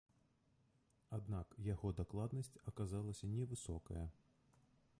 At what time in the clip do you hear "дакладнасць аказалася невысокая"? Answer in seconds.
1.99-4.05